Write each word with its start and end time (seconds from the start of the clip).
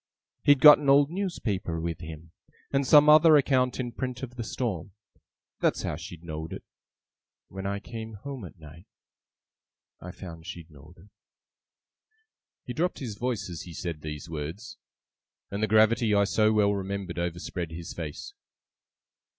He'd 0.41 0.61
got 0.61 0.79
an 0.79 0.89
old 0.89 1.11
newspaper 1.11 1.79
with 1.79 1.99
him, 1.99 2.31
and 2.71 2.87
some 2.87 3.07
other 3.07 3.37
account 3.37 3.79
in 3.79 3.91
print 3.91 4.23
of 4.23 4.35
the 4.35 4.43
storm. 4.43 4.93
That's 5.59 5.83
how 5.83 5.95
she 5.95 6.17
know'd 6.17 6.53
it. 6.53 6.63
When 7.49 7.67
I 7.67 7.79
came 7.79 8.15
home 8.15 8.43
at 8.45 8.57
night, 8.59 8.87
I 9.99 10.09
found 10.09 10.47
she 10.47 10.65
know'd 10.67 10.97
it.' 10.97 11.09
He 12.63 12.73
dropped 12.73 12.97
his 12.97 13.13
voice 13.13 13.47
as 13.47 13.61
he 13.61 13.75
said 13.75 14.01
these 14.01 14.27
words, 14.27 14.79
and 15.51 15.61
the 15.61 15.67
gravity 15.67 16.15
I 16.15 16.23
so 16.23 16.51
well 16.51 16.73
remembered 16.73 17.19
overspread 17.19 17.69
his 17.69 17.93
face. 17.93 18.33